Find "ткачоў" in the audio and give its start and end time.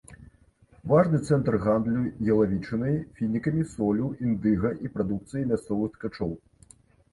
6.01-6.37